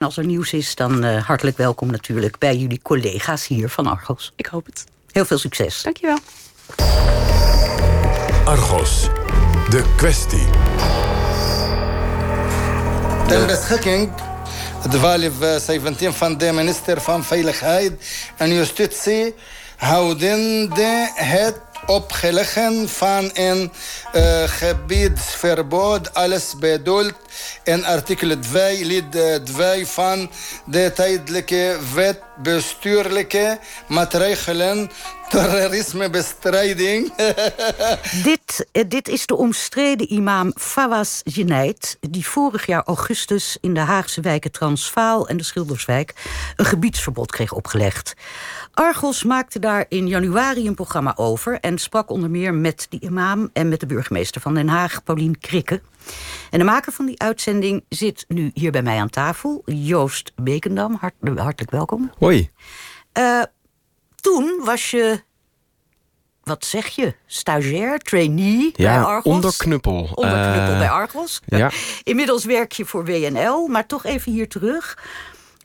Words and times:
Als 0.00 0.16
er 0.16 0.24
nieuws 0.24 0.52
is, 0.52 0.74
dan 0.74 1.04
uh, 1.04 1.26
hartelijk 1.26 1.56
welkom 1.56 1.90
natuurlijk 1.90 2.38
bij 2.38 2.56
jullie 2.56 2.80
collega's 2.82 3.46
hier 3.46 3.68
van 3.68 3.86
Argos. 3.86 4.32
Ik 4.36 4.46
hoop 4.46 4.66
het. 4.66 4.84
Heel 5.12 5.24
veel 5.24 5.38
succes. 5.38 5.82
Dankjewel. 5.82 6.18
Argos, 8.44 9.08
de 9.70 9.84
kwestie. 9.96 10.46
Ten 13.28 13.46
beschikking 13.46 14.12
de 14.82 14.98
1217 14.98 16.12
van 16.12 16.38
de 16.38 16.52
minister 16.52 17.00
van 17.00 17.24
Veiligheid 17.24 17.92
en 18.36 18.54
Justitie 18.54 19.34
houdende 19.76 21.10
het 21.14 21.60
opgeleggen 21.86 22.88
van 22.88 23.30
een 23.32 23.72
uh, 24.14 24.42
gebiedsverbod. 24.46 26.14
Alles 26.14 26.54
bedoeld 26.58 27.12
in 27.64 27.84
artikel 27.84 28.38
2, 28.38 28.84
lid 28.84 29.04
2 29.44 29.86
van 29.86 30.30
de 30.66 30.92
tijdelijke 30.94 31.76
wet 31.94 32.20
bestuurlijke 32.42 33.58
maatregelen 33.88 34.90
terrorismebestrijding. 35.30 37.12
dit, 38.22 38.66
eh, 38.72 38.84
dit 38.88 39.08
is 39.08 39.26
de 39.26 39.36
omstreden 39.36 40.12
imam 40.12 40.52
Fawaz 40.56 41.20
Geneid... 41.24 41.98
die 42.00 42.26
vorig 42.26 42.66
jaar 42.66 42.82
augustus 42.84 43.56
in 43.60 43.74
de 43.74 43.80
Haagse 43.80 44.20
wijken 44.20 44.52
Transvaal 44.52 45.28
en 45.28 45.36
de 45.36 45.42
Schilderswijk... 45.42 46.14
een 46.56 46.64
gebiedsverbod 46.64 47.30
kreeg 47.30 47.52
opgelegd. 47.52 48.14
Argos 48.74 49.24
maakte 49.24 49.58
daar 49.58 49.84
in 49.88 50.08
januari 50.08 50.66
een 50.66 50.74
programma 50.74 51.12
over... 51.16 51.60
en 51.60 51.78
sprak 51.78 52.10
onder 52.10 52.30
meer 52.30 52.54
met 52.54 52.86
die 52.88 53.00
imam 53.00 53.50
en 53.52 53.68
met 53.68 53.80
de 53.80 53.86
burgemeester 53.86 54.40
van 54.40 54.54
Den 54.54 54.68
Haag, 54.68 55.02
Paulien 55.02 55.38
Krikke. 55.38 55.80
En 56.50 56.58
de 56.58 56.64
maker 56.64 56.92
van 56.92 57.06
die 57.06 57.19
uitzending 57.20 57.84
zit 57.88 58.24
nu 58.28 58.50
hier 58.54 58.70
bij 58.70 58.82
mij 58.82 58.98
aan 58.98 59.10
tafel. 59.10 59.62
Joost 59.64 60.32
Bekendam, 60.36 60.96
hart, 61.00 61.14
hartelijk 61.36 61.70
welkom. 61.70 62.10
Hoi. 62.18 62.50
Uh, 63.18 63.42
toen 64.20 64.60
was 64.64 64.90
je 64.90 65.22
wat 66.42 66.64
zeg 66.64 66.86
je? 66.86 67.14
Stagiair, 67.26 67.98
trainee 67.98 68.70
ja, 68.74 68.94
bij 68.94 69.04
Argos? 69.04 69.34
onderknuppel. 69.34 70.08
Onderknuppel 70.14 70.72
uh, 70.72 70.78
bij 70.78 70.90
Argos. 70.90 71.40
Ja. 71.46 71.70
Inmiddels 72.02 72.44
werk 72.44 72.72
je 72.72 72.84
voor 72.84 73.04
WNL, 73.04 73.66
maar 73.66 73.86
toch 73.86 74.04
even 74.04 74.32
hier 74.32 74.48
terug 74.48 74.98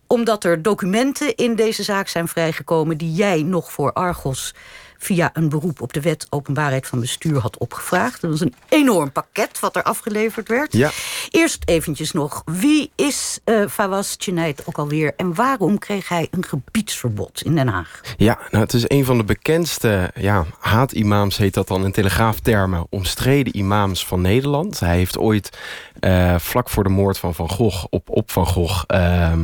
omdat 0.08 0.44
er 0.44 0.62
documenten 0.62 1.36
in 1.36 1.56
deze 1.56 1.84
zaak 1.84 2.08
zijn 2.08 2.28
vrijgekomen... 2.28 2.98
die 2.98 3.14
jij 3.14 3.44
nog 3.44 3.72
voor 3.72 3.94
Argos 3.94 4.54
via 4.98 5.30
een 5.34 5.50
beroep 5.50 5.82
op 5.82 5.94
de 5.94 6.02
wet 6.02 6.28
openbaarheid 6.30 6.88
van 6.88 7.00
bestuur 7.00 7.40
had 7.40 7.58
opgevraagd. 7.58 8.22
Dat 8.22 8.32
was 8.32 8.40
een 8.40 8.54
enorm 8.70 9.12
pakket 9.12 9.60
wat 9.60 9.76
er 9.76 9.84
afgeleverd 9.84 10.48
werd. 10.48 10.74
Ja. 10.74 10.90
Eerst 11.30 11.62
eventjes 11.66 12.12
nog, 12.12 12.42
wie 12.46 12.92
is 12.96 13.40
uh, 13.46 13.68
Fawaz 13.68 14.16
Chenait 14.18 14.62
ook 14.66 14.78
alweer... 14.78 15.14
en 15.18 15.34
waarom 15.34 15.78
kreeg 15.78 16.10
hij 16.10 16.28
een 16.32 16.46
gebiedsverbod 16.46 17.42
in 17.42 17.56
Den 17.56 17.68
Haag? 17.68 18.02
Ja, 18.18 18.40
nou, 18.52 18.64
het 18.64 18.74
is 18.74 18.84
een 18.88 19.06
van 19.06 19.18
de 19.18 19.24
bekendste 19.24 20.12
ja, 20.16 20.46
haatimams, 20.60 21.38
heet 21.38 21.54
dat 21.54 21.68
dan 21.68 21.84
in 21.84 21.92
telegraaftermen... 21.92 22.88
omstreden 22.90 23.58
imams 23.58 24.06
van 24.06 24.22
Nederland. 24.22 24.80
Hij 24.80 24.96
heeft 24.96 25.18
ooit 25.18 25.58
uh, 26.00 26.36
vlak 26.40 26.70
voor 26.70 26.84
de 26.84 26.90
moord 26.90 27.18
van 27.18 27.36
Van 27.36 27.50
Gogh 27.50 27.86
op, 27.90 28.10
op 28.10 28.32
Van 28.32 28.48
Gogh... 28.48 28.84
Uh, 28.88 29.00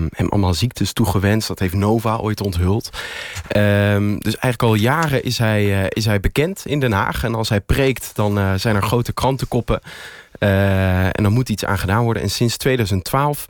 hem 0.09 0.29
allemaal 0.29 0.53
ziektes 0.53 0.93
toegewenst. 0.93 1.47
Dat 1.47 1.59
heeft 1.59 1.73
Nova 1.73 2.15
ooit 2.15 2.41
onthuld. 2.41 2.89
Um, 3.57 4.19
dus 4.19 4.37
eigenlijk 4.37 4.63
al 4.63 4.73
jaren 4.73 5.23
is 5.23 5.37
hij, 5.41 5.81
uh, 5.81 5.85
is 5.89 6.05
hij 6.05 6.19
bekend 6.19 6.65
in 6.65 6.79
Den 6.79 6.91
Haag. 6.91 7.23
En 7.23 7.35
als 7.35 7.49
hij 7.49 7.61
preekt, 7.61 8.11
dan 8.15 8.37
uh, 8.37 8.53
zijn 8.53 8.75
er 8.75 8.83
grote 8.83 9.13
krantenkoppen. 9.13 9.81
Uh, 10.39 11.05
en 11.05 11.23
dan 11.23 11.33
moet 11.33 11.49
iets 11.49 11.65
aan 11.65 11.77
gedaan 11.77 12.03
worden. 12.03 12.23
En 12.23 12.29
sinds 12.29 12.57
2012 12.57 13.47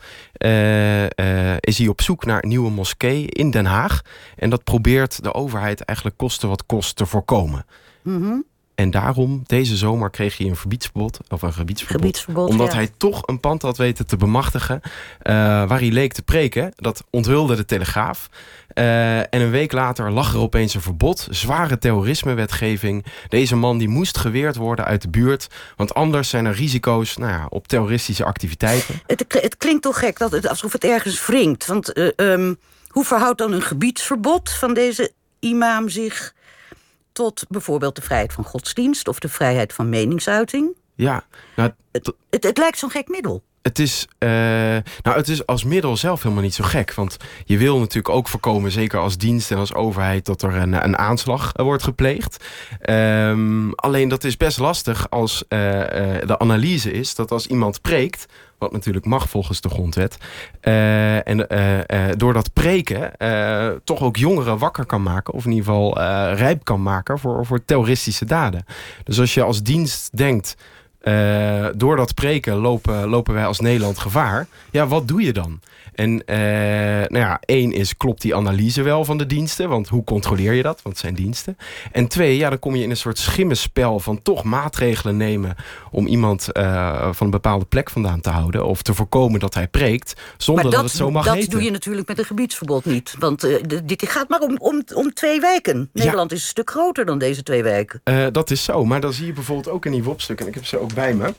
is 1.59 1.77
hij 1.77 1.87
op 1.87 2.01
zoek 2.01 2.25
naar 2.25 2.43
een 2.43 2.49
nieuwe 2.49 2.71
moskee 2.71 3.25
in 3.25 3.51
Den 3.51 3.65
Haag. 3.65 4.01
En 4.35 4.49
dat 4.49 4.63
probeert 4.63 5.23
de 5.23 5.33
overheid 5.33 5.81
eigenlijk 5.81 6.17
kosten 6.17 6.49
wat 6.49 6.65
kost 6.65 6.95
te 6.95 7.05
voorkomen. 7.05 7.65
-hmm. 8.03 8.45
En 8.81 8.91
daarom, 8.91 9.43
deze 9.45 9.77
zomer 9.77 10.09
kreeg 10.09 10.37
hij 10.37 10.47
een 10.47 10.55
verbiedsverbod. 10.55 11.19
Of 11.29 11.41
een 11.41 11.53
gebiedsverbod. 11.53 12.01
gebiedsverbod 12.01 12.49
omdat 12.49 12.71
ja. 12.71 12.77
hij 12.77 12.89
toch 12.97 13.21
een 13.25 13.39
pand 13.39 13.61
had 13.61 13.77
weten 13.77 14.07
te 14.07 14.17
bemachtigen. 14.17 14.81
Uh, 14.83 15.33
waar 15.43 15.79
hij 15.79 15.91
leek 15.91 16.13
te 16.13 16.21
preken. 16.21 16.71
Dat 16.75 17.03
onthulde 17.09 17.55
de 17.55 17.65
Telegraaf. 17.65 18.29
Uh, 18.73 19.17
en 19.19 19.27
een 19.31 19.49
week 19.49 19.71
later 19.71 20.11
lag 20.11 20.33
er 20.33 20.39
opeens 20.39 20.73
een 20.73 20.81
verbod. 20.81 21.27
Zware 21.29 21.77
terrorismewetgeving. 21.77 23.05
Deze 23.27 23.55
man 23.55 23.77
die 23.77 23.89
moest 23.89 24.17
geweerd 24.17 24.55
worden 24.55 24.85
uit 24.85 25.01
de 25.01 25.09
buurt. 25.09 25.47
Want 25.75 25.93
anders 25.93 26.29
zijn 26.29 26.45
er 26.45 26.53
risico's 26.53 27.17
nou 27.17 27.31
ja, 27.31 27.45
op 27.49 27.67
terroristische 27.67 28.25
activiteiten. 28.25 29.01
Het, 29.07 29.25
het, 29.27 29.57
klinkt 29.57 29.81
toch 29.81 29.99
gek 29.99 30.17
dat 30.17 30.31
het, 30.31 30.47
alsof 30.47 30.71
het 30.71 30.83
ergens 30.83 31.25
wringt. 31.25 31.65
Want 31.65 31.97
uh, 31.97 32.09
um, 32.15 32.57
hoe 32.87 33.05
verhoudt 33.05 33.37
dan 33.37 33.51
een 33.51 33.61
gebiedsverbod 33.61 34.51
van 34.51 34.73
deze 34.73 35.11
imam 35.39 35.89
zich 35.89 36.33
tot 37.11 37.45
bijvoorbeeld 37.49 37.95
de 37.95 38.01
vrijheid 38.01 38.33
van 38.33 38.43
godsdienst 38.43 39.07
of 39.07 39.19
de 39.19 39.29
vrijheid 39.29 39.73
van 39.73 39.89
meningsuiting. 39.89 40.77
Ja, 40.95 41.25
nou, 41.55 41.71
het, 41.91 42.13
het, 42.29 42.43
het 42.43 42.57
lijkt 42.57 42.77
zo'n 42.77 42.89
gek 42.89 43.07
middel. 43.07 43.43
Het 43.61 43.79
is, 43.79 44.07
uh, 44.19 44.29
nou, 45.01 45.17
het 45.17 45.27
is 45.27 45.45
als 45.45 45.63
middel 45.63 45.97
zelf 45.97 46.23
helemaal 46.23 46.43
niet 46.43 46.53
zo 46.53 46.63
gek. 46.63 46.93
Want 46.93 47.17
je 47.45 47.57
wil 47.57 47.79
natuurlijk 47.79 48.15
ook 48.15 48.27
voorkomen, 48.27 48.71
zeker 48.71 48.99
als 48.99 49.17
dienst 49.17 49.51
en 49.51 49.57
als 49.57 49.73
overheid, 49.73 50.25
dat 50.25 50.41
er 50.41 50.55
een, 50.55 50.83
een 50.83 50.97
aanslag 50.97 51.51
wordt 51.53 51.83
gepleegd. 51.83 52.45
Um, 52.89 53.73
alleen 53.73 54.09
dat 54.09 54.23
is 54.23 54.37
best 54.37 54.59
lastig 54.59 55.09
als 55.09 55.43
uh, 55.49 55.59
de 56.25 56.35
analyse 56.39 56.91
is 56.91 57.15
dat 57.15 57.31
als 57.31 57.47
iemand 57.47 57.81
preekt, 57.81 58.25
wat 58.57 58.71
natuurlijk 58.71 59.05
mag 59.05 59.29
volgens 59.29 59.61
de 59.61 59.69
grondwet. 59.69 60.17
En 60.61 61.47
door 62.17 62.33
dat 62.33 62.53
preken 62.53 63.11
toch 63.83 64.01
ook 64.01 64.17
jongeren 64.17 64.57
wakker 64.57 64.85
kan 64.85 65.03
maken. 65.03 65.33
Of 65.33 65.45
in 65.45 65.51
ieder 65.51 65.65
geval 65.65 65.99
rijp 66.33 66.63
kan 66.63 66.81
maken 66.81 67.19
voor, 67.19 67.45
voor 67.45 67.65
terroristische 67.65 68.25
daden. 68.25 68.65
Dus 69.03 69.19
als 69.19 69.33
je 69.33 69.43
als 69.43 69.63
dienst 69.63 70.17
denkt... 70.17 70.55
Uh, 71.03 71.67
door 71.75 71.95
dat 71.95 72.13
preken 72.13 72.55
lopen, 72.55 73.07
lopen 73.07 73.33
wij 73.33 73.45
als 73.45 73.59
Nederland 73.59 73.99
gevaar. 73.99 74.47
Ja, 74.71 74.87
wat 74.87 75.07
doe 75.07 75.21
je 75.21 75.33
dan? 75.33 75.59
En 75.95 76.11
uh, 76.11 76.35
nou 77.07 77.17
ja, 77.17 77.39
één 77.45 77.71
is, 77.71 77.97
klopt 77.97 78.21
die 78.21 78.35
analyse 78.35 78.81
wel 78.81 79.05
van 79.05 79.17
de 79.17 79.25
diensten? 79.25 79.69
Want 79.69 79.87
hoe 79.87 80.03
controleer 80.03 80.53
je 80.53 80.61
dat? 80.61 80.81
Want 80.81 80.95
het 80.95 81.05
zijn 81.05 81.15
diensten. 81.15 81.57
En 81.91 82.07
twee, 82.07 82.37
ja, 82.37 82.49
dan 82.49 82.59
kom 82.59 82.75
je 82.75 82.83
in 82.83 82.89
een 82.89 82.97
soort 82.97 83.17
schimmenspel 83.17 83.99
van 83.99 84.21
toch 84.21 84.43
maatregelen 84.43 85.17
nemen... 85.17 85.55
om 85.91 86.07
iemand 86.07 86.47
uh, 86.53 87.01
van 87.11 87.25
een 87.25 87.31
bepaalde 87.31 87.65
plek 87.65 87.89
vandaan 87.89 88.21
te 88.21 88.29
houden. 88.29 88.65
Of 88.65 88.81
te 88.81 88.93
voorkomen 88.93 89.39
dat 89.39 89.53
hij 89.53 89.67
preekt, 89.67 90.21
zonder 90.37 90.63
dat, 90.63 90.73
dat 90.73 90.83
het 90.83 90.91
zo 90.91 91.11
mag 91.11 91.25
dat 91.25 91.33
heten. 91.33 91.49
doe 91.49 91.63
je 91.63 91.71
natuurlijk 91.71 92.07
met 92.07 92.19
een 92.19 92.25
gebiedsverbod 92.25 92.85
niet. 92.85 93.15
Want 93.19 93.47
dit 93.83 94.09
gaat 94.09 94.29
maar 94.29 94.39
om, 94.39 94.57
om, 94.57 94.83
om 94.93 95.13
twee 95.13 95.39
wijken. 95.39 95.89
Nederland 95.93 96.29
ja. 96.29 96.35
is 96.35 96.41
een 96.41 96.49
stuk 96.49 96.69
groter 96.69 97.05
dan 97.05 97.17
deze 97.17 97.43
twee 97.43 97.63
wijken. 97.63 98.01
dat 98.31 98.51
is 98.51 98.63
zo, 98.63 98.85
maar 98.85 99.01
dan 99.01 99.13
zie 99.13 99.25
je 99.25 99.33
bijvoorbeeld 99.33 99.69
ook 99.69 99.85
in 99.85 99.91
die 99.91 100.03
WOP-stuk... 100.03 100.39
en 100.41 100.47
ik 100.47 100.53
heb 100.53 100.65
ze 100.65 100.79
ook 100.79 100.90
bij 100.93 101.13
me... 101.13 101.33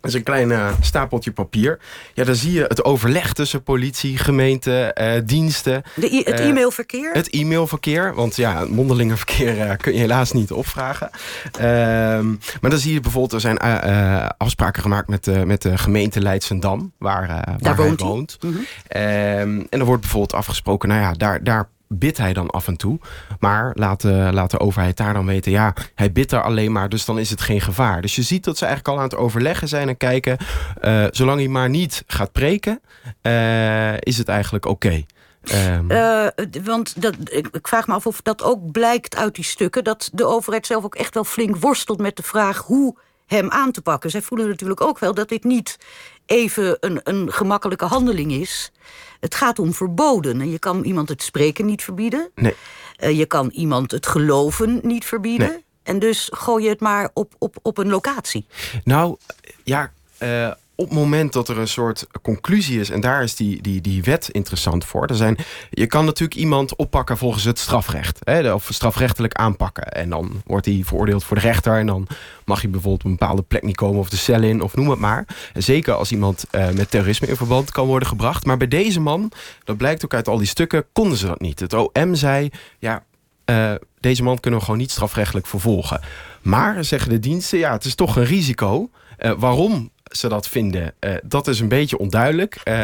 Dat 0.00 0.10
is 0.10 0.16
een 0.16 0.22
klein 0.22 0.50
uh, 0.50 0.72
stapeltje 0.80 1.32
papier. 1.32 1.78
Ja, 2.14 2.24
dan 2.24 2.34
zie 2.34 2.52
je 2.52 2.64
het 2.68 2.84
overleg 2.84 3.32
tussen 3.32 3.62
politie, 3.62 4.18
gemeente, 4.18 4.96
uh, 5.00 5.12
diensten. 5.24 5.82
De 5.94 6.22
het 6.24 6.40
e-mailverkeer? 6.40 7.08
Uh, 7.08 7.14
het 7.14 7.30
e-mailverkeer. 7.30 8.14
Want 8.14 8.36
ja, 8.36 8.64
mondelingenverkeer 8.68 9.76
kun 9.76 9.92
je 9.92 9.98
helaas 9.98 10.32
niet 10.32 10.52
opvragen. 10.52 11.10
Ehm, 11.58 12.28
maar 12.60 12.70
dan 12.70 12.78
zie 12.78 12.92
je 12.92 13.00
bijvoorbeeld, 13.00 13.32
er 13.32 13.40
zijn 13.40 13.58
eh, 13.58 14.28
afspraken 14.36 14.82
gemaakt 14.82 15.08
met, 15.08 15.44
met 15.46 15.62
de 15.62 15.78
gemeente 15.78 16.20
Leidsendam. 16.20 16.92
Waar, 16.98 17.26
waar 17.58 17.58
hij 17.58 17.74
woont. 17.74 18.00
woont. 18.00 18.36
Mm 18.40 18.52
-hmm. 18.52 18.64
en 18.88 19.66
er 19.70 19.84
wordt 19.84 20.00
bijvoorbeeld 20.00 20.34
afgesproken, 20.34 20.88
nou 20.88 21.00
ja, 21.00 21.12
daar... 21.12 21.44
daar 21.44 21.68
bidt 21.94 22.18
hij 22.18 22.32
dan 22.32 22.50
af 22.50 22.66
en 22.66 22.76
toe. 22.76 22.98
Maar 23.38 23.70
laat 23.74 24.00
de, 24.00 24.28
laat 24.32 24.50
de 24.50 24.60
overheid 24.60 24.96
daar 24.96 25.12
dan 25.12 25.26
weten... 25.26 25.52
ja, 25.52 25.74
hij 25.94 26.12
bidt 26.12 26.30
daar 26.30 26.42
alleen 26.42 26.72
maar, 26.72 26.88
dus 26.88 27.04
dan 27.04 27.18
is 27.18 27.30
het 27.30 27.40
geen 27.40 27.60
gevaar. 27.60 28.02
Dus 28.02 28.16
je 28.16 28.22
ziet 28.22 28.44
dat 28.44 28.58
ze 28.58 28.64
eigenlijk 28.64 28.94
al 28.94 29.02
aan 29.02 29.08
het 29.10 29.18
overleggen 29.18 29.68
zijn 29.68 29.88
en 29.88 29.96
kijken... 29.96 30.36
Uh, 30.82 31.06
zolang 31.10 31.38
hij 31.38 31.48
maar 31.48 31.68
niet 31.68 32.04
gaat 32.06 32.32
preken, 32.32 32.80
uh, 33.22 33.96
is 33.98 34.18
het 34.18 34.28
eigenlijk 34.28 34.66
oké. 34.66 35.04
Uh, 35.52 36.26
want 36.64 37.02
dat, 37.02 37.14
ik 37.32 37.68
vraag 37.68 37.86
me 37.86 37.94
af 37.94 38.06
of 38.06 38.22
dat 38.22 38.42
ook 38.42 38.70
blijkt 38.70 39.16
uit 39.16 39.34
die 39.34 39.44
stukken... 39.44 39.84
dat 39.84 40.10
de 40.12 40.26
overheid 40.26 40.66
zelf 40.66 40.84
ook 40.84 40.94
echt 40.94 41.14
wel 41.14 41.24
flink 41.24 41.56
worstelt 41.56 41.98
met 41.98 42.16
de 42.16 42.22
vraag... 42.22 42.58
hoe 42.58 42.96
hem 43.36 43.50
aan 43.50 43.72
te 43.72 43.82
pakken. 43.82 44.10
Zij 44.10 44.22
voelen 44.22 44.48
natuurlijk 44.48 44.80
ook 44.80 44.98
wel 44.98 45.14
dat 45.14 45.28
dit 45.28 45.44
niet 45.44 45.78
even 46.26 46.76
een, 46.80 47.00
een 47.02 47.32
gemakkelijke 47.32 47.84
handeling 47.84 48.32
is. 48.32 48.72
Het 49.20 49.34
gaat 49.34 49.58
om 49.58 49.74
verboden. 49.74 50.40
En 50.40 50.50
je 50.50 50.58
kan 50.58 50.84
iemand 50.84 51.08
het 51.08 51.22
spreken 51.22 51.66
niet 51.66 51.82
verbieden. 51.82 52.30
Nee. 52.34 52.54
Uh, 52.98 53.18
je 53.18 53.26
kan 53.26 53.48
iemand 53.48 53.90
het 53.90 54.06
geloven 54.06 54.80
niet 54.82 55.04
verbieden. 55.04 55.48
Nee. 55.48 55.64
En 55.82 55.98
dus 55.98 56.28
gooi 56.32 56.64
je 56.64 56.70
het 56.70 56.80
maar 56.80 57.10
op, 57.14 57.34
op, 57.38 57.56
op 57.62 57.78
een 57.78 57.88
locatie. 57.88 58.46
Nou, 58.84 59.16
ja... 59.62 59.92
Uh, 60.22 60.50
op 60.80 60.88
het 60.88 60.98
moment 60.98 61.32
dat 61.32 61.48
er 61.48 61.58
een 61.58 61.68
soort 61.68 62.06
conclusie 62.22 62.80
is, 62.80 62.90
en 62.90 63.00
daar 63.00 63.22
is 63.22 63.36
die, 63.36 63.62
die, 63.62 63.80
die 63.80 64.02
wet 64.02 64.28
interessant 64.28 64.84
voor. 64.84 65.06
Er 65.06 65.14
zijn, 65.14 65.36
je 65.70 65.86
kan 65.86 66.04
natuurlijk 66.04 66.40
iemand 66.40 66.76
oppakken 66.76 67.16
volgens 67.16 67.44
het 67.44 67.58
strafrecht, 67.58 68.18
hè, 68.24 68.52
of 68.52 68.68
strafrechtelijk 68.72 69.34
aanpakken. 69.34 69.84
En 69.84 70.10
dan 70.10 70.42
wordt 70.46 70.66
hij 70.66 70.82
veroordeeld 70.84 71.24
voor 71.24 71.36
de 71.36 71.42
rechter, 71.42 71.78
en 71.78 71.86
dan 71.86 72.06
mag 72.44 72.62
je 72.62 72.68
bijvoorbeeld 72.68 73.04
op 73.04 73.10
een 73.10 73.16
bepaalde 73.16 73.42
plek 73.42 73.62
niet 73.62 73.76
komen 73.76 73.98
of 73.98 74.10
de 74.10 74.16
cel 74.16 74.42
in, 74.42 74.62
of 74.62 74.76
noem 74.76 74.90
het 74.90 74.98
maar. 74.98 75.26
Zeker 75.54 75.94
als 75.94 76.12
iemand 76.12 76.44
uh, 76.52 76.70
met 76.70 76.90
terrorisme 76.90 77.26
in 77.26 77.36
verband 77.36 77.70
kan 77.70 77.86
worden 77.86 78.08
gebracht. 78.08 78.44
Maar 78.44 78.56
bij 78.56 78.68
deze 78.68 79.00
man, 79.00 79.32
dat 79.64 79.76
blijkt 79.76 80.04
ook 80.04 80.14
uit 80.14 80.28
al 80.28 80.38
die 80.38 80.46
stukken, 80.46 80.84
konden 80.92 81.18
ze 81.18 81.26
dat 81.26 81.40
niet. 81.40 81.60
Het 81.60 81.74
OM 81.74 82.14
zei, 82.14 82.50
ja, 82.78 83.04
uh, 83.46 83.74
deze 84.00 84.22
man 84.22 84.40
kunnen 84.40 84.58
we 84.58 84.64
gewoon 84.64 84.80
niet 84.80 84.90
strafrechtelijk 84.90 85.46
vervolgen. 85.46 86.00
Maar, 86.42 86.84
zeggen 86.84 87.10
de 87.10 87.18
diensten, 87.18 87.58
ja, 87.58 87.72
het 87.72 87.84
is 87.84 87.94
toch 87.94 88.16
een 88.16 88.24
risico. 88.24 88.90
Uh, 89.18 89.32
waarom 89.38 89.90
ze 90.10 90.28
dat 90.28 90.48
vinden, 90.48 90.92
uh, 91.00 91.14
dat 91.22 91.46
is 91.46 91.60
een 91.60 91.68
beetje 91.68 91.98
onduidelijk. 91.98 92.60
Uh, 92.64 92.74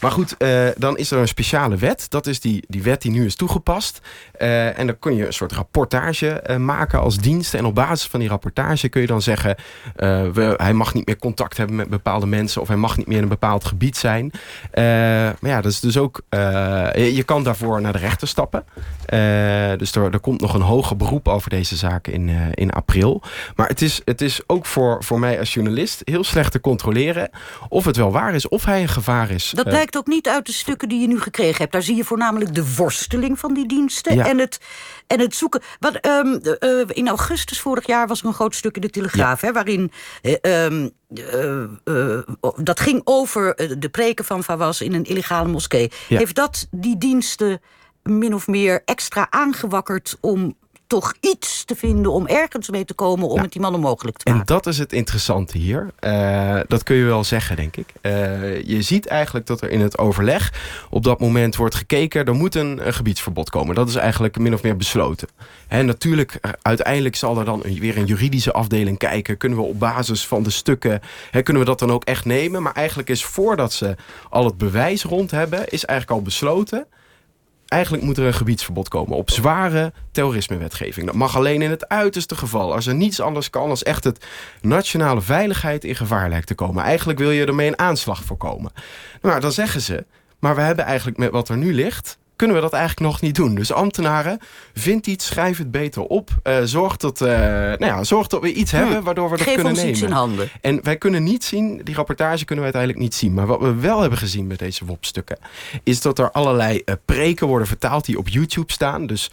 maar 0.00 0.10
goed, 0.10 0.34
uh, 0.38 0.68
dan 0.76 0.96
is 0.96 1.10
er 1.10 1.18
een 1.18 1.28
speciale 1.28 1.76
wet. 1.76 2.06
Dat 2.08 2.26
is 2.26 2.40
die, 2.40 2.64
die 2.68 2.82
wet 2.82 3.02
die 3.02 3.10
nu 3.10 3.24
is 3.24 3.36
toegepast. 3.36 4.00
en 4.32 4.86
dan 4.86 4.98
kun 4.98 5.14
je 5.14 5.26
een 5.26 5.32
soort 5.32 5.52
rapportage 5.52 6.56
maken 6.58 7.00
als 7.00 7.16
dienst. 7.16 7.54
En 7.54 7.64
op 7.64 7.74
basis 7.74 8.08
van 8.08 8.20
die 8.20 8.28
rapportage 8.28 8.88
kun 8.88 9.00
je 9.00 9.06
dan 9.06 9.22
zeggen... 9.22 9.56
We, 9.94 10.54
hij 10.56 10.72
mag 10.72 10.94
niet 10.94 11.06
meer 11.06 11.18
contact 11.18 11.56
hebben 11.56 11.76
met 11.76 11.88
bepaalde 11.88 12.26
mensen... 12.26 12.60
of 12.60 12.68
hij 12.68 12.76
mag 12.76 12.96
niet 12.96 13.06
meer 13.06 13.16
in 13.16 13.22
een 13.22 13.28
bepaald 13.28 13.64
gebied 13.64 13.96
zijn. 13.96 14.30
maar 14.74 15.36
ja, 15.40 15.60
dat 15.60 15.72
is 15.72 15.80
dus 15.80 15.96
ook... 15.96 16.22
je 16.30 17.22
kan 17.24 17.42
daarvoor 17.42 17.80
naar 17.80 17.92
de 17.92 17.98
rechter 17.98 18.28
stappen. 18.28 18.64
dus 19.78 19.94
er, 19.94 20.12
er 20.12 20.20
komt 20.20 20.40
nog 20.40 20.54
een 20.54 20.60
hoger 20.60 20.96
beroep 20.96 21.28
over 21.28 21.50
deze 21.50 21.76
zaak 21.76 22.06
in, 22.06 22.28
in 22.54 22.70
april. 22.70 23.22
Maar 23.56 23.68
het 23.68 23.82
is, 23.82 24.00
het 24.04 24.20
is 24.20 24.40
ook 24.46 24.66
voor, 24.66 25.04
voor 25.04 25.18
mij 25.18 25.38
als 25.38 25.54
journalist... 25.54 26.00
heel 26.04 26.24
slecht 26.32 26.52
te 26.52 26.60
controleren 26.60 27.30
of 27.68 27.84
het 27.84 27.96
wel 27.96 28.12
waar 28.12 28.34
is, 28.34 28.48
of 28.48 28.64
hij 28.64 28.82
een 28.82 28.88
gevaar 28.88 29.30
is. 29.30 29.50
Dat 29.50 29.64
Uh, 29.66 29.70
blijkt 29.72 29.96
ook 29.96 30.06
niet 30.06 30.28
uit 30.28 30.46
de 30.46 30.52
stukken 30.52 30.88
die 30.88 31.00
je 31.00 31.06
nu 31.06 31.20
gekregen 31.20 31.56
hebt. 31.58 31.72
Daar 31.72 31.82
zie 31.82 31.96
je 31.96 32.04
voornamelijk 32.04 32.54
de 32.54 32.74
worsteling 32.74 33.38
van 33.38 33.54
die 33.54 33.66
diensten 33.68 34.14
Ja. 34.14 34.26
en, 34.26 34.38
het, 34.38 34.60
en 35.06 35.20
het 35.20 35.34
zoeken. 35.34 35.60
Wat, 35.78 35.94
ehm, 35.94 36.34
eh, 36.58 36.70
in 36.86 37.08
augustus 37.08 37.60
vorig 37.60 37.86
jaar 37.86 38.06
was 38.06 38.20
er 38.20 38.26
een 38.26 38.32
groot 38.34 38.54
stuk 38.54 38.74
in 38.74 38.80
de 38.80 38.90
Telegraaf, 38.90 39.40
hè, 39.40 39.52
waarin. 39.52 39.92
eh, 40.22 40.34
ehm, 40.40 40.88
eh, 41.14 41.62
eh, 41.84 42.18
dat 42.56 42.80
ging 42.80 43.00
over 43.04 43.54
eh, 43.54 43.70
de 43.78 43.88
preken 43.88 44.24
van 44.24 44.44
Fawaz 44.44 44.80
in 44.80 44.94
een 44.94 45.04
illegale 45.04 45.48
moskee. 45.48 45.90
Ja. 46.08 46.18
Heeft 46.18 46.34
dat 46.34 46.66
die 46.70 46.98
diensten 46.98 47.60
min 48.02 48.34
of 48.34 48.46
meer 48.46 48.82
extra 48.84 49.26
aangewakkerd 49.30 50.16
om 50.20 50.56
toch 50.92 51.14
iets 51.20 51.64
te 51.64 51.76
vinden, 51.76 52.12
om 52.12 52.26
ergens 52.26 52.70
mee 52.70 52.84
te 52.84 52.94
komen 52.94 53.28
om 53.28 53.36
Ja. 53.36 53.42
het 53.42 53.52
die 53.52 53.60
man 53.60 53.74
onmogelijk 53.74 54.16
te 54.16 54.24
En 54.24 54.32
maken? 54.36 54.54
dat 54.54 54.66
is 54.66 54.78
het 54.78 54.92
interessante 54.92 55.58
hier. 55.58 55.90
Eh, 55.98 56.60
dat 56.68 56.82
kun 56.82 56.96
je 56.96 57.04
wel 57.04 57.24
zeggen, 57.24 57.56
denk 57.56 57.76
ik. 57.76 57.86
Eh, 58.00 58.62
je 58.62 58.82
ziet 58.82 59.06
eigenlijk 59.06 59.46
dat 59.46 59.60
er 59.60 59.70
in 59.70 59.80
het 59.80 59.98
overleg 59.98 60.52
op 60.90 61.02
dat 61.04 61.20
moment 61.20 61.56
wordt 61.56 61.74
gekeken... 61.74 62.24
er 62.24 62.34
moet 62.34 62.54
een, 62.54 62.86
een 62.86 62.94
gebiedsverbod 62.94 63.50
komen. 63.50 63.74
Dat 63.74 63.88
is 63.88 63.94
eigenlijk 63.94 64.38
min 64.38 64.54
of 64.54 64.62
meer 64.62 64.76
besloten. 64.76 65.28
En 65.68 65.86
natuurlijk, 65.86 66.34
eh, 66.40 66.50
uiteindelijk 66.62 67.16
zal 67.16 67.38
er 67.38 67.44
dan 67.44 67.60
een- 67.64 67.78
weer 67.78 67.96
een 67.96 68.06
juridische 68.06 68.52
afdeling 68.52 68.98
kijken. 68.98 69.36
Kunnen 69.36 69.58
we 69.58 69.64
op 69.64 69.78
basis 69.78 70.26
van 70.26 70.42
de 70.42 70.50
stukken, 70.50 71.00
hè, 71.30 71.42
kunnen 71.42 71.62
we 71.62 71.68
dat 71.68 71.78
dan 71.78 71.92
ook 71.92 72.04
echt 72.04 72.24
nemen? 72.24 72.62
Maar 72.62 72.72
eigenlijk 72.74 73.08
is 73.08 73.24
voordat 73.24 73.72
ze 73.72 73.94
al 74.30 74.44
het 74.44 74.58
bewijs 74.58 75.02
rond 75.04 75.30
hebben... 75.30 75.58
is 75.68 75.84
eigenlijk 75.84 76.18
al 76.18 76.24
besloten 76.24 76.86
eigenlijk 77.72 78.02
moet 78.02 78.18
er 78.18 78.26
een 78.26 78.34
gebiedsverbod 78.34 78.88
komen 78.88 79.16
op 79.16 79.30
zware 79.30 79.92
terrorismewetgeving. 80.10 81.06
Dat 81.06 81.14
mag 81.14 81.36
alleen 81.36 81.62
in 81.62 81.70
het 81.70 81.88
uiterste 81.88 82.34
geval. 82.34 82.74
Als 82.74 82.86
er 82.86 82.94
niets 82.94 83.20
anders 83.20 83.50
kan 83.50 83.70
als 83.70 83.82
echt 83.82 84.04
het 84.04 84.24
nationale 84.60 85.20
veiligheid 85.20 85.84
in 85.84 85.96
gevaar 85.96 86.28
lijkt 86.28 86.46
te 86.46 86.54
komen. 86.54 86.82
Eigenlijk 86.82 87.18
wil 87.18 87.30
je 87.30 87.46
ermee 87.46 87.68
een 87.68 87.78
aanslag 87.78 88.24
voorkomen. 88.24 88.72
Nou, 89.22 89.40
dan 89.40 89.52
zeggen 89.52 89.80
ze, 89.80 90.04
maar 90.38 90.54
we 90.54 90.60
hebben 90.60 90.84
eigenlijk 90.84 91.18
met 91.18 91.30
wat 91.30 91.48
er 91.48 91.56
nu 91.56 91.74
ligt... 91.74 92.20
kunnen 92.42 92.62
we 92.62 92.68
dat 92.68 92.78
eigenlijk 92.78 93.12
nog 93.12 93.20
niet 93.20 93.34
doen. 93.34 93.54
Dus 93.54 93.72
ambtenaren, 93.72 94.38
vind 94.74 95.06
iets, 95.06 95.26
schrijf 95.26 95.58
het 95.58 95.70
beter 95.70 96.02
op. 96.02 96.30
Eh, 96.42 96.62
zorg, 96.62 96.96
dat, 96.96 97.20
eh, 97.20 97.28
nou 97.28 97.84
ja, 97.84 98.04
zorg 98.04 98.26
dat 98.26 98.40
we 98.40 98.52
iets 98.52 98.70
hebben 98.70 99.02
waardoor 99.02 99.30
we 99.30 99.36
dat 99.36 99.46
Geef 99.46 99.54
kunnen 99.54 99.72
ons 99.72 99.80
nemen. 99.82 99.94
iets 99.94 100.06
in 100.06 100.10
handen. 100.12 100.48
En 100.60 100.82
wij 100.82 100.96
kunnen 100.96 101.22
niet 101.22 101.44
zien, 101.44 101.80
die 101.84 101.94
rapportage 101.94 102.44
kunnen 102.44 102.64
we 102.64 102.72
uiteindelijk 102.72 103.02
niet 103.02 103.14
zien. 103.14 103.34
Maar 103.34 103.46
wat 103.46 103.60
we 103.60 103.74
wel 103.74 104.00
hebben 104.00 104.18
gezien 104.18 104.46
met 104.46 104.58
deze 104.58 104.84
WOP-stukken... 104.84 105.38
is 105.82 106.00
dat 106.00 106.18
er 106.18 106.30
allerlei 106.30 106.82
eh, 106.84 106.94
preken 107.04 107.46
worden 107.46 107.66
vertaald 107.66 108.04
die 108.04 108.18
op 108.18 108.28
YouTube 108.28 108.72
staan. 108.72 109.06
Dus 109.06 109.30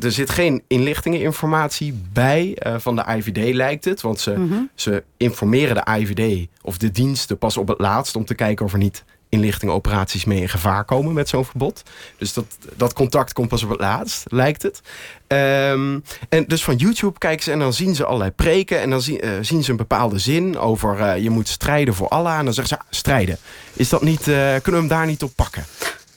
er 0.00 0.12
zit 0.12 0.30
geen 0.30 0.62
inlichtingeninformatie 0.66 2.00
bij 2.12 2.56
van 2.76 2.96
de 2.96 3.04
IVD, 3.16 3.54
lijkt 3.54 3.84
het. 3.84 4.00
Want 4.00 4.20
ze, 4.20 4.64
ze 4.74 5.04
informeren 5.16 5.74
de 5.74 5.98
IVD 5.98 6.48
of 6.62 6.78
de 6.78 6.90
diensten 6.90 7.38
pas 7.38 7.56
op 7.56 7.68
het 7.68 7.78
laatst... 7.78 8.16
om 8.16 8.24
te 8.24 8.34
kijken 8.34 8.64
of 8.64 8.72
er 8.72 8.78
niet 8.78 9.04
inlichtingenoperaties 9.30 10.24
mee 10.24 10.40
in 10.40 10.48
gevaar 10.48 10.84
komen 10.84 11.12
met 11.12 11.28
zo'n 11.28 11.44
verbod. 11.44 11.82
Dus 12.16 12.32
dat, 12.32 12.44
dat 12.76 12.92
contact 12.92 13.32
komt 13.32 13.48
pas 13.48 13.62
op 13.62 13.70
het 13.70 13.80
laatst, 13.80 14.24
lijkt 14.28 14.62
het. 14.62 14.80
Ehm, 15.26 15.98
en 16.28 16.44
dus 16.46 16.64
van 16.64 16.76
YouTube 16.76 17.18
kijken 17.18 17.44
ze 17.44 17.52
en 17.52 17.58
dan 17.58 17.72
zien 17.72 17.94
ze 17.94 18.04
allerlei 18.04 18.30
preken... 18.30 18.80
en 18.80 18.90
dan 18.90 19.02
zien, 19.02 19.20
eh, 19.20 19.30
zien 19.40 19.64
ze 19.64 19.70
een 19.70 19.76
bepaalde 19.76 20.18
zin 20.18 20.58
over 20.58 21.00
eh, 21.00 21.22
je 21.22 21.30
moet 21.30 21.48
strijden 21.48 21.94
voor 21.94 22.08
Allah... 22.08 22.38
en 22.38 22.44
dan 22.44 22.54
zeggen 22.54 22.76
ze, 22.76 22.82
ah, 22.82 22.88
strijden. 22.90 23.38
Is 23.72 23.88
dat 23.88 24.02
niet, 24.02 24.28
eh, 24.28 24.34
kunnen 24.34 24.60
we 24.62 24.76
hem 24.76 24.88
daar 24.88 25.06
niet 25.06 25.22
op 25.22 25.32
pakken? 25.34 25.64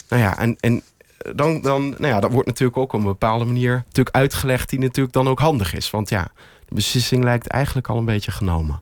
Nou 0.10 0.22
ja, 0.22 0.38
en, 0.38 0.58
en 0.60 0.82
dan, 1.36 1.62
dan, 1.62 1.90
nou 1.90 2.08
ja, 2.08 2.20
dat 2.20 2.32
wordt 2.32 2.48
natuurlijk 2.48 2.78
ook 2.78 2.94
op 2.94 3.00
een 3.00 3.06
bepaalde 3.06 3.46
manier 3.46 3.84
natuurlijk 3.86 4.16
uitgelegd... 4.16 4.70
die 4.70 4.80
natuurlijk 4.80 5.14
dan 5.14 5.28
ook 5.28 5.40
handig 5.40 5.74
is. 5.74 5.90
Want 5.90 6.10
ja, 6.10 6.32
de 6.68 6.76
beslissing 6.76 7.24
lijkt 7.24 7.48
eigenlijk 7.48 7.88
al 7.88 7.98
een 7.98 8.06
beetje 8.06 8.32
genomen. 8.32 8.82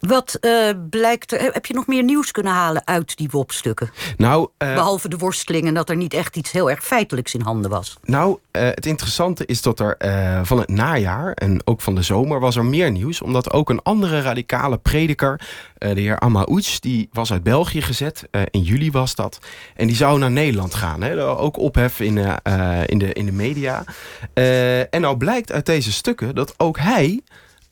Wat 0.00 0.34
eh, 0.34 0.70
blijkt 0.90 1.32
er. 1.32 1.52
Heb 1.52 1.66
je 1.66 1.74
nog 1.74 1.86
meer 1.86 2.02
nieuws 2.02 2.30
kunnen 2.30 2.52
halen 2.52 2.86
uit 2.86 3.16
die 3.16 3.28
WOP-stukken? 3.30 3.90
Nou, 4.16 4.48
eh, 4.56 4.74
Behalve 4.74 5.08
de 5.08 5.16
worsteling 5.16 5.66
en 5.66 5.74
dat 5.74 5.90
er 5.90 5.96
niet 5.96 6.14
echt 6.14 6.36
iets 6.36 6.50
heel 6.50 6.70
erg 6.70 6.84
feitelijks 6.84 7.34
in 7.34 7.40
handen 7.40 7.70
was. 7.70 7.96
Nou, 8.02 8.38
eh, 8.52 8.62
het 8.62 8.86
interessante 8.86 9.46
is 9.46 9.62
dat 9.62 9.80
er 9.80 9.96
eh, 9.96 10.40
van 10.42 10.58
het 10.58 10.68
najaar 10.68 11.32
en 11.32 11.60
ook 11.64 11.80
van 11.80 11.94
de 11.94 12.02
zomer 12.02 12.40
was 12.40 12.56
er 12.56 12.64
meer 12.64 12.90
nieuws. 12.90 13.22
Omdat 13.22 13.52
ook 13.52 13.70
een 13.70 13.82
andere 13.82 14.20
radicale 14.20 14.78
prediker, 14.78 15.40
eh, 15.78 15.94
de 15.94 16.00
heer 16.00 16.20
Amaouch, 16.20 16.78
die 16.78 17.08
was 17.12 17.32
uit 17.32 17.42
België 17.42 17.82
gezet. 17.82 18.28
in 18.50 18.62
juli 18.62 18.90
was 18.90 19.14
dat. 19.14 19.38
En 19.76 19.86
die 19.86 19.96
zou 19.96 20.18
naar 20.18 20.30
Nederland 20.30 20.74
gaan. 20.74 21.02
Hè, 21.02 21.26
ook 21.26 21.56
ophef 21.56 22.00
in, 22.00 22.18
in, 22.86 22.98
de, 22.98 23.12
in 23.12 23.26
de 23.26 23.32
media. 23.32 23.84
En 24.90 25.00
nou 25.00 25.16
blijkt 25.16 25.52
uit 25.52 25.66
deze 25.66 25.92
stukken 25.92 26.34
dat 26.34 26.54
ook 26.56 26.78
hij 26.78 27.20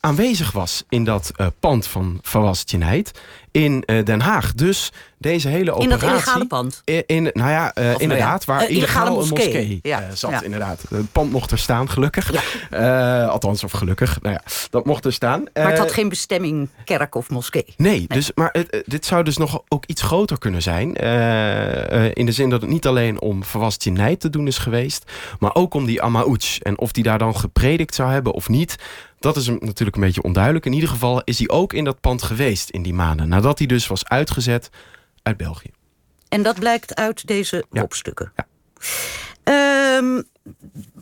aanwezig 0.01 0.53
was 0.53 0.85
in 0.89 1.05
dat 1.05 1.33
eh, 1.37 1.47
pand 1.61 1.87
van 1.87 2.19
Fawaz 2.23 2.63
Tjenheid 2.63 3.21
in 3.51 3.83
eh, 3.87 4.05
Den 4.05 4.21
Haag. 4.21 4.55
Dus 4.55 4.93
deze 5.19 5.49
hele 5.49 5.65
In 5.65 5.71
operatie... 5.71 5.99
dat 6.01 6.11
illegale 6.11 6.47
pand. 6.47 6.83
In, 6.85 7.03
in- 7.07 7.31
nou 7.33 7.51
ja, 7.51 7.75
eh, 7.75 7.99
inderdaad, 7.99 8.45
waar 8.45 8.69
een 8.69 9.13
moskee. 9.13 9.47
moskee 9.47 9.79
Ja, 9.83 10.15
zat, 10.15 10.31
ja. 10.31 10.43
inderdaad. 10.43 10.83
Het 10.89 11.13
pand 11.13 11.31
mocht 11.33 11.51
er 11.51 11.59
staan, 11.59 11.91
gelukkig. 11.91 12.33
Althans, 13.29 13.65
of 13.65 13.73
gelukkig. 13.73 14.21
Nou 14.23 14.35
ja, 14.35 14.43
dat 14.71 14.85
mocht 14.85 15.05
er 15.05 15.13
staan. 15.13 15.45
Maar 15.55 15.69
het 15.71 15.79
had 15.79 15.93
geen 15.93 16.09
bestemming 16.09 16.69
kerk 16.85 17.15
of 17.15 17.31
moskee. 17.31 17.75
Nee, 17.77 18.05
Dus, 18.09 18.31
maar 18.35 18.49
het, 18.53 18.83
dit 18.87 19.07
zou 19.07 19.25
dus 19.25 19.37
nog 19.37 19.63
ook 19.69 19.85
iets 19.87 20.03
groter 20.03 20.39
kunnen 20.39 20.63
zijn. 20.63 20.95
In 22.13 22.27
de 22.27 22.33
zin 22.33 22.51
dat 22.51 22.61
het 22.61 22.71
niet 22.71 22.87
alleen 22.87 23.21
om 23.21 23.45
Fawaz 23.45 23.77
te 23.77 24.31
doen 24.31 24.47
is 24.47 24.59
geweest... 24.59 25.13
maar 25.39 25.55
ook 25.55 25.75
om 25.75 25.87
die 25.87 26.03
Amaouch. 26.03 26.59
En 26.59 26.79
of 26.79 26.93
die 26.93 27.03
daar 27.05 27.19
dan 27.19 27.37
gepredikt 27.37 27.95
zou 27.95 28.11
hebben 28.11 28.33
of 28.33 28.49
niet... 28.49 28.77
dat 29.21 29.37
is 29.37 29.47
hem 29.47 29.59
natuurlijk 29.61 29.97
een 29.97 30.03
beetje 30.03 30.23
onduidelijk. 30.23 30.67
In 30.67 30.73
ieder 30.73 30.89
geval 30.89 31.23
is 31.25 31.39
hij 31.39 31.49
ook 31.49 31.73
in 31.73 31.85
dat 31.85 32.01
pand 32.01 32.23
geweest 32.23 32.71
in 32.71 32.83
die 32.83 32.95
maanden... 32.95 33.29
nadat 33.29 33.59
hij 33.59 33.67
dus 33.67 33.87
was 33.87 34.05
uitgezet 34.09 34.71
uit 35.23 35.37
België. 35.37 35.71
En 36.29 36.43
dat 36.43 36.59
blijkt 36.59 36.95
uit 36.95 37.27
deze 37.27 37.65
Ja. 37.71 37.81
WOP-stukken. 37.81 38.33
Ja. 38.37 38.47
Ehm, 39.45 40.23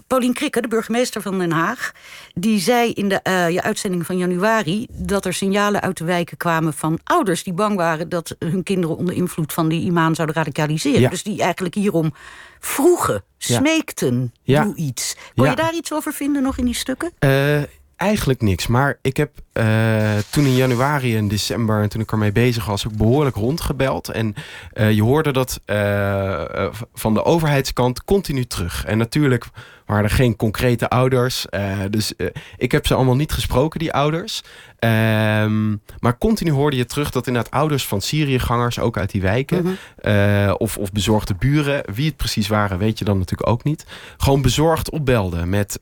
Paulien 0.06 0.32
Krikke, 0.32 0.61
de 0.61 0.68
burgemeester 0.68 1.23
van 1.23 1.38
Den 1.38 1.50
Haag... 1.50 1.92
die 2.35 2.61
zei 2.61 2.92
in 2.92 3.08
de 3.08 3.20
eh, 3.23 3.50
je 3.50 3.62
uitzending 3.62 4.06
van 4.06 4.18
januari... 4.18 4.87
dat 4.90 5.25
er 5.25 5.32
signalen 5.35 5.80
uit 5.80 5.96
de 5.96 6.04
wijken 6.04 6.37
kwamen 6.37 6.73
van 6.75 6.99
ouders... 7.04 7.42
die 7.42 7.52
bang 7.52 7.76
waren 7.76 8.08
dat 8.08 8.37
hun 8.38 8.62
kinderen 8.62 8.96
onder 8.96 9.14
invloed 9.14 9.52
van 9.52 9.68
die 9.68 9.80
imam 9.85 10.14
zouden 10.14 10.37
radicaliseren. 10.37 11.00
Ja. 11.00 11.08
Dus 11.08 11.23
die 11.23 11.42
eigenlijk 11.42 11.75
hierom 11.75 12.14
vroegen, 12.61 13.25
smeekten, 13.38 14.32
Ja. 14.42 14.62
doe 14.64 14.75
iets. 14.76 15.16
Kon 15.35 15.44
Ja. 15.44 15.50
je 15.50 15.56
daar 15.56 15.75
iets 15.75 15.92
over 15.92 16.12
vinden 16.12 16.42
nog 16.42 16.58
in 16.58 16.64
die 16.64 16.75
stukken? 16.75 17.12
Eh, 17.18 17.62
eigenlijk 17.96 18.40
niks. 18.40 18.66
Maar 18.66 18.98
ik 19.02 19.16
heb 19.16 19.30
eh, 19.52 20.16
toen 20.30 20.44
in 20.44 20.54
januari 20.54 21.16
en 21.16 21.28
december... 21.28 21.82
en 21.82 21.88
toen 21.88 22.00
ik 22.00 22.12
ermee 22.12 22.32
bezig 22.32 22.66
was, 22.66 22.86
ook 22.86 22.96
behoorlijk 22.96 23.36
rondgebeld. 23.36 24.08
En 24.08 24.34
eh, 24.72 24.92
je 24.92 25.02
hoorde 25.02 25.32
dat 25.32 25.60
eh, 25.64 26.72
van 26.94 27.14
de 27.14 27.24
overheidskant 27.24 28.04
continu 28.04 28.44
terug. 28.44 28.84
En 28.84 28.98
natuurlijk 28.98 29.46
waren 29.87 30.05
er 30.05 30.11
geen 30.11 30.37
concrete 30.37 30.88
ouders. 30.88 31.47
dus 31.90 32.12
ik 32.57 32.73
heb 32.73 32.87
ze 32.87 32.95
allemaal 32.95 33.16
niet 33.16 33.33
gesproken, 33.33 33.78
die 33.78 33.93
ouders. 33.93 34.43
Ehm, 34.78 35.76
maar 36.00 36.19
continu 36.19 36.50
hoorde 36.50 36.76
je 36.76 36.85
terug 36.85 37.11
dat 37.11 37.26
inderdaad 37.26 37.52
ouders 37.52 37.87
van 37.87 38.00
Syriëgangers, 38.00 38.78
ook 38.78 38.99
uit 38.99 39.11
die 39.11 39.21
wijken, 39.21 39.76
mhm. 40.02 40.52
of, 40.52 40.78
of 40.78 40.93
bezorgde 40.93 41.35
buren, 41.35 41.83
wie 41.95 42.07
het 42.07 42.16
precies 42.16 42.49
waren, 42.49 42.78
weet 42.78 42.99
je 42.99 43.05
dan 43.05 43.19
natuurlijk 43.19 43.50
ook 43.50 43.64
niet, 43.64 43.87
gewoon 44.16 44.43
bezorgd 44.43 44.90
opbelden 44.90 45.49
met, 45.49 45.78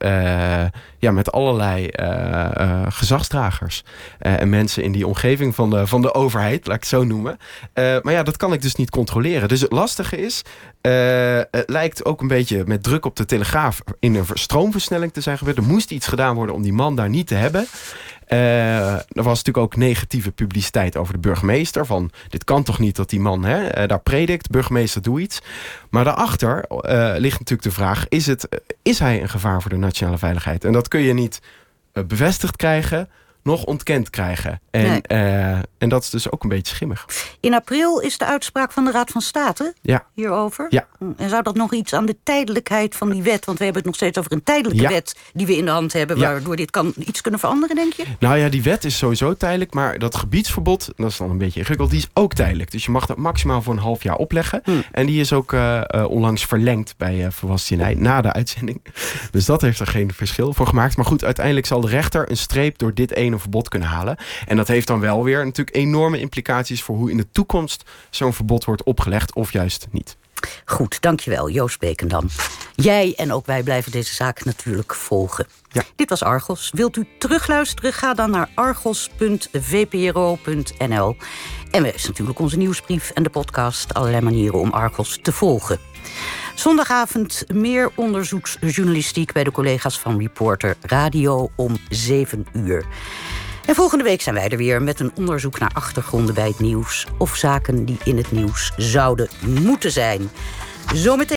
ja, 0.98 1.10
met 1.10 1.32
allerlei 1.32 1.88
gezagsdragers 2.88 3.84
en 4.18 4.48
mensen 4.48 4.82
in 4.82 4.92
die 4.92 5.06
omgeving 5.06 5.54
van 5.54 5.70
de, 5.70 5.86
van 5.86 6.02
de 6.02 6.14
overheid, 6.14 6.66
laat 6.66 6.76
ik 6.76 6.82
het 6.82 6.90
zo 6.90 7.04
noemen. 7.04 7.38
maar 7.74 8.12
ja, 8.12 8.22
dat 8.22 8.36
kan 8.36 8.52
ik 8.52 8.62
dus 8.62 8.74
niet 8.74 8.90
controleren. 8.90 9.48
Dus 9.48 9.60
het 9.60 9.72
lastige 9.72 10.16
is, 10.16 10.42
het 11.50 11.64
lijkt 11.66 12.04
ook 12.04 12.20
een 12.20 12.28
beetje 12.28 12.62
met 12.66 12.82
druk 12.82 13.04
op 13.04 13.16
de 13.16 13.24
telegraaf 13.24 13.82
in 13.98 14.14
een 14.14 14.26
stroomversnelling 14.32 15.12
te 15.12 15.20
zijn 15.20 15.38
gebeurd. 15.38 15.56
Er 15.56 15.62
moest 15.62 15.90
iets 15.90 16.06
gedaan 16.06 16.34
worden 16.34 16.54
om 16.54 16.62
die 16.62 16.72
man 16.72 16.96
daar 16.96 17.08
niet 17.08 17.26
te 17.26 17.34
hebben. 17.34 17.66
Uh, 18.28 18.92
er 18.92 19.02
was 19.22 19.38
natuurlijk 19.38 19.58
ook 19.58 19.76
negatieve 19.76 20.32
publiciteit 20.32 20.96
over 20.96 21.12
de 21.12 21.18
burgemeester. 21.18 21.86
Van 21.86 22.10
dit 22.28 22.44
kan 22.44 22.62
toch 22.62 22.78
niet 22.78 22.96
dat 22.96 23.10
die 23.10 23.20
man 23.20 23.44
hè, 23.44 23.66
eh, 23.66 23.88
daar 23.88 24.00
predikt. 24.00 24.50
Burgemeester, 24.50 25.02
doe 25.02 25.20
iets. 25.20 25.40
Maar 25.90 26.04
daarachter 26.04 26.64
uh, 26.70 27.14
ligt 27.16 27.38
natuurlijk 27.38 27.62
de 27.62 27.70
vraag: 27.70 28.08
is, 28.08 28.26
het, 28.26 28.48
is 28.82 28.98
hij 28.98 29.22
een 29.22 29.28
gevaar 29.28 29.62
voor 29.62 29.70
de 29.70 29.76
nationale 29.76 30.18
veiligheid? 30.18 30.64
En 30.64 30.72
dat 30.72 30.88
kun 30.88 31.00
je 31.00 31.12
niet 31.12 31.40
bevestigd 31.92 32.56
krijgen 32.56 33.08
nog 33.44 33.64
ontkend 33.64 34.10
krijgen. 34.10 34.60
En, 34.70 35.02
eh, 35.02 35.52
en 35.78 35.88
dat 35.88 36.02
is 36.02 36.10
dus 36.10 36.30
ook 36.30 36.42
een 36.42 36.48
beetje 36.48 36.74
schimmig. 36.74 37.06
In 37.40 37.54
april 37.54 38.00
is 38.00 38.18
de 38.18 38.24
uitspraak 38.24 38.72
van 38.72 38.84
de 38.84 38.90
Raad 38.90 39.10
van 39.10 39.20
State 39.20 39.74
ja. 39.82 40.06
hierover. 40.14 40.66
Ja. 40.68 40.86
En 41.16 41.28
zou 41.28 41.42
dat 41.42 41.54
nog 41.54 41.72
iets 41.72 41.92
aan 41.92 42.06
de 42.06 42.16
tijdelijkheid 42.22 42.96
van 42.96 43.10
die 43.10 43.22
wet... 43.22 43.44
want 43.44 43.58
we 43.58 43.64
hebben 43.64 43.82
het 43.82 43.84
nog 43.84 43.94
steeds 43.94 44.18
over 44.18 44.32
een 44.32 44.42
tijdelijke 44.42 44.88
wet 44.88 45.16
die 45.32 45.46
we 45.46 45.56
in 45.56 45.64
de 45.64 45.70
hand 45.70 45.92
hebben... 45.92 46.18
waardoor 46.18 46.56
dit 46.56 46.70
kan 46.70 46.92
iets 46.98 47.20
kunnen 47.20 47.40
veranderen, 47.40 47.76
denk 47.76 47.92
je? 47.92 48.04
Nou 48.18 48.38
ja, 48.38 48.48
die 48.48 48.62
wet 48.62 48.84
is 48.84 48.98
sowieso 48.98 49.34
tijdelijk... 49.34 49.74
maar 49.74 49.98
dat 49.98 50.16
gebiedsverbod, 50.16 50.90
dat 50.96 51.10
is 51.10 51.16
dan 51.16 51.30
een 51.30 51.38
beetje 51.38 51.58
ingewikkeld... 51.58 51.90
die 51.90 51.98
is 51.98 52.08
ook 52.12 52.34
tijdelijk. 52.34 52.70
Dus 52.70 52.84
je 52.84 52.90
mag 52.90 53.06
dat 53.06 53.16
maximaal 53.16 53.62
voor 53.62 53.72
een 53.72 53.78
half 53.78 54.02
jaar 54.02 54.16
opleggen. 54.16 54.60
Hm. 54.64 54.70
En 54.92 55.06
die 55.06 55.20
is 55.20 55.32
ook 55.32 55.52
uh, 55.52 55.82
onlangs 56.08 56.44
verlengd 56.44 56.94
bij 56.96 57.30
uh, 57.70 57.88
na 57.96 58.20
de 58.20 58.32
uitzending. 58.32 58.80
Dus 59.30 59.44
dat 59.44 59.60
heeft 59.60 59.80
er 59.80 59.86
geen 59.86 60.12
verschil 60.12 60.52
voor 60.52 60.66
gemaakt. 60.66 60.96
Maar 60.96 61.06
goed, 61.06 61.24
uiteindelijk 61.24 61.66
zal 61.66 61.80
de 61.80 61.88
rechter 61.88 62.30
een 62.30 62.36
streep 62.36 62.78
door 62.78 62.94
dit 62.94 63.14
ene 63.14 63.33
verbod 63.40 63.68
kunnen 63.68 63.88
halen. 63.88 64.16
En 64.46 64.56
dat 64.56 64.68
heeft 64.68 64.86
dan 64.86 65.00
wel 65.00 65.24
weer 65.24 65.44
natuurlijk 65.44 65.76
enorme 65.76 66.20
implicaties 66.20 66.82
voor 66.82 66.96
hoe 66.96 67.10
in 67.10 67.16
de 67.16 67.30
toekomst 67.32 67.84
zo'n 68.10 68.32
verbod 68.32 68.64
wordt 68.64 68.82
opgelegd 68.82 69.34
of 69.34 69.52
juist 69.52 69.86
niet. 69.90 70.16
Goed, 70.64 71.00
dankjewel 71.00 71.50
Joost 71.50 71.78
Bekendam. 71.78 72.28
Jij 72.74 73.12
en 73.16 73.32
ook 73.32 73.46
wij 73.46 73.62
blijven 73.62 73.92
deze 73.92 74.14
zaak 74.14 74.44
natuurlijk 74.44 74.94
volgen. 74.94 75.46
Ja. 75.72 75.82
Dit 75.96 76.08
was 76.08 76.22
Argos. 76.22 76.70
Wilt 76.72 76.96
u 76.96 77.06
terugluisteren? 77.18 77.92
Ga 77.92 78.14
dan 78.14 78.30
naar 78.30 78.48
argos.vpro.nl. 78.54 79.56
En 81.70 81.82
we 81.82 81.92
is 81.92 82.06
natuurlijk 82.06 82.38
onze 82.38 82.56
nieuwsbrief 82.56 83.10
en 83.10 83.22
de 83.22 83.30
podcast. 83.30 83.94
Allerlei 83.94 84.22
manieren 84.22 84.60
om 84.60 84.70
Argos 84.70 85.18
te 85.22 85.32
volgen. 85.32 85.78
Zondagavond 86.54 87.44
meer 87.52 87.90
onderzoeksjournalistiek 87.94 89.32
bij 89.32 89.44
de 89.44 89.50
collega's 89.52 89.98
van 89.98 90.18
Reporter 90.18 90.76
Radio 90.80 91.50
om 91.56 91.76
7 91.88 92.46
uur. 92.52 92.86
En 93.66 93.74
volgende 93.74 94.04
week 94.04 94.22
zijn 94.22 94.34
wij 94.34 94.48
er 94.48 94.56
weer 94.56 94.82
met 94.82 95.00
een 95.00 95.12
onderzoek 95.16 95.58
naar 95.58 95.70
achtergronden 95.74 96.34
bij 96.34 96.48
het 96.48 96.60
nieuws 96.60 97.06
of 97.18 97.36
zaken 97.36 97.84
die 97.84 97.98
in 98.04 98.16
het 98.16 98.32
nieuws 98.32 98.72
zouden 98.76 99.28
moeten 99.40 99.92
zijn. 99.92 100.30
Zometeen 100.94 101.26